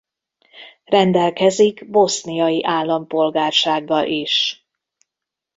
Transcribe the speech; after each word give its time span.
Rendelkezik 0.85 1.89
boszniai 1.89 2.63
állampolgársággal 2.65 4.05
is. 4.07 4.65